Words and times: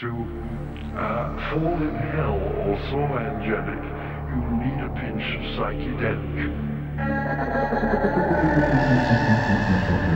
To 0.00 0.06
uh, 0.06 1.28
fall 1.50 1.76
in 1.76 1.94
hell 2.14 2.40
or 2.64 2.74
so 2.88 3.00
angelic, 3.18 3.84
you 4.32 4.40
need 4.56 4.80
a 4.80 4.88
pinch 4.96 5.26
of 5.36 5.42
psychedelic. 5.60 6.40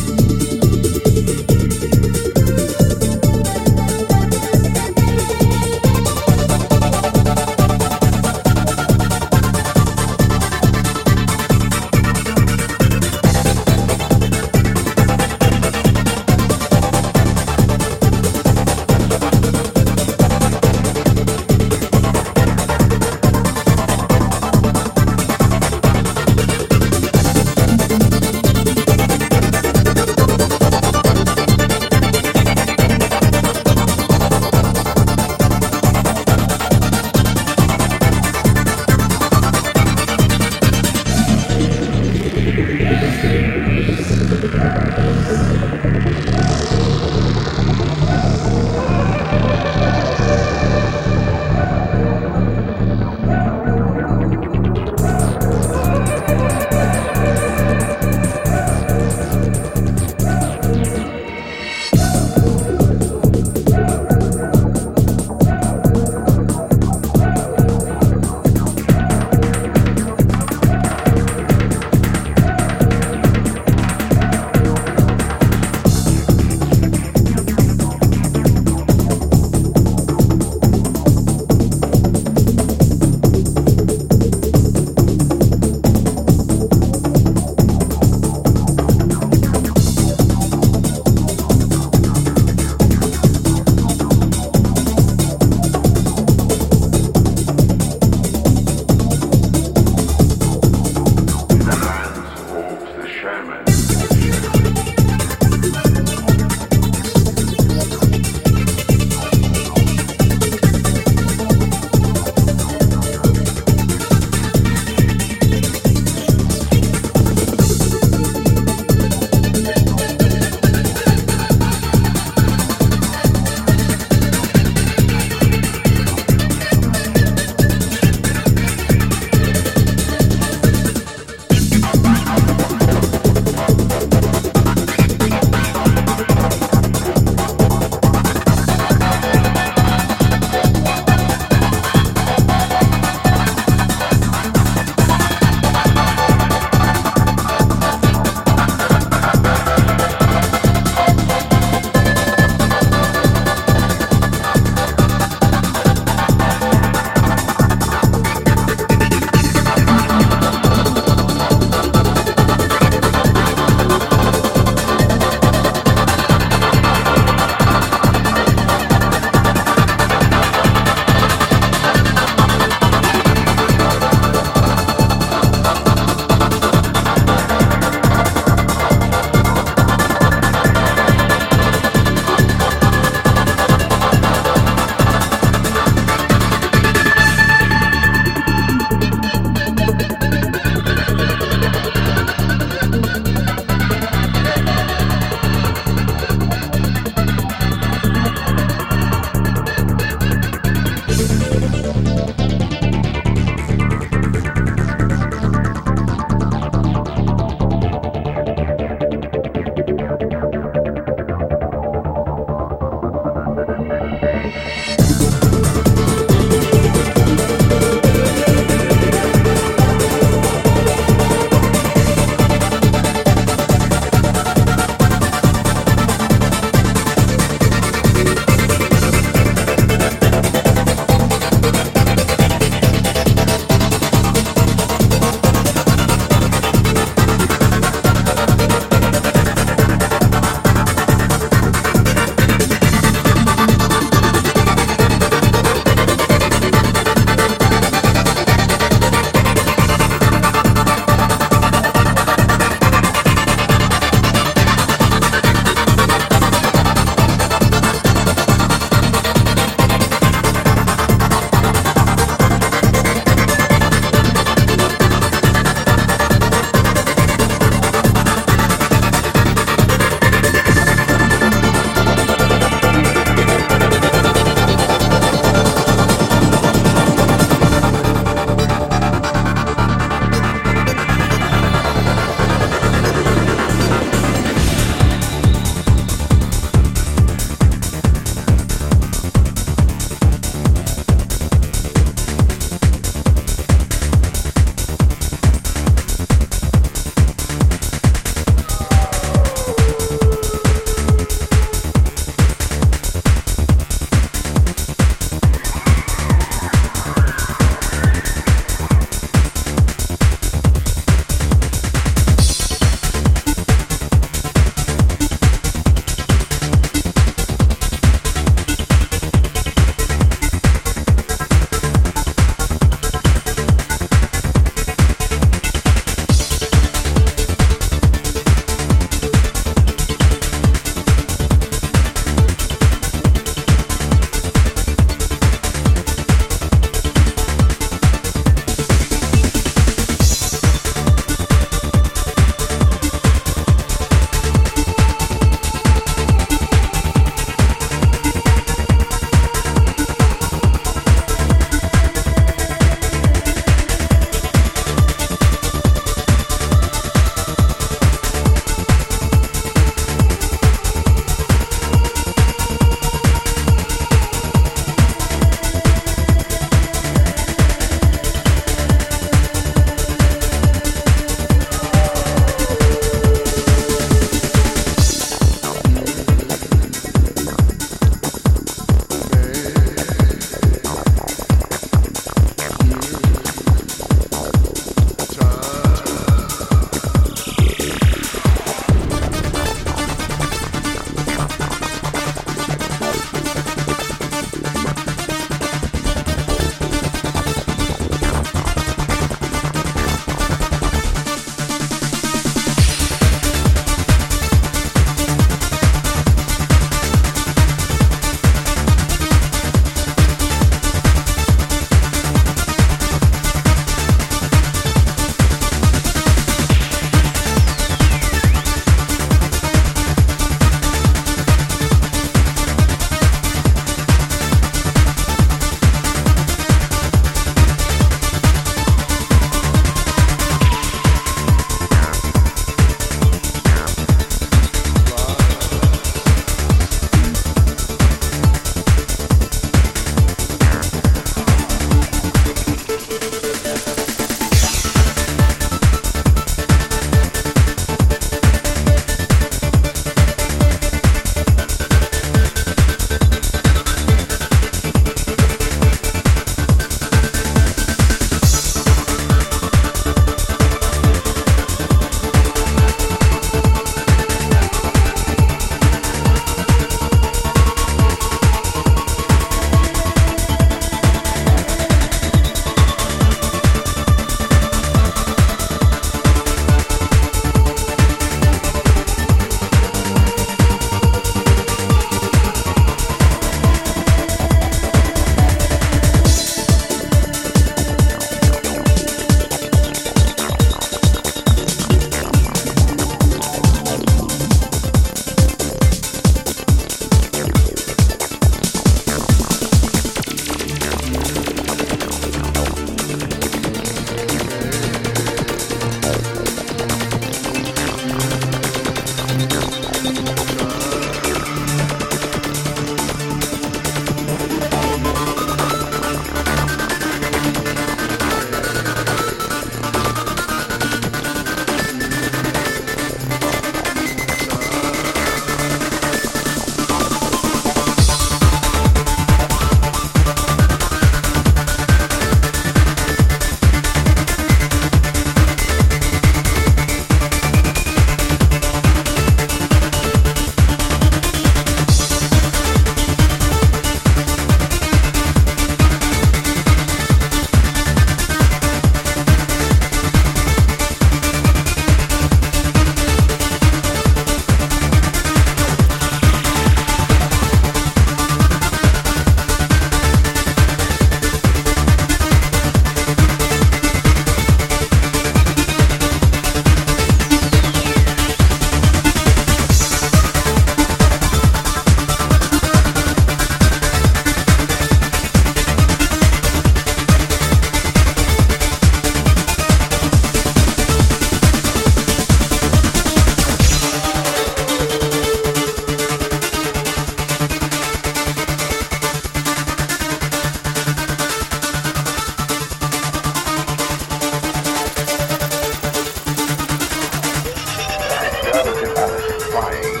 flying 599.51 600.00